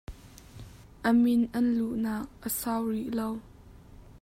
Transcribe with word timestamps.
A 1.07 1.09
min 1.23 1.41
an 1.57 1.65
luhnak 1.77 2.25
a 2.47 2.49
sau 2.59 2.81
rih 2.91 3.11
lo. 3.19 3.29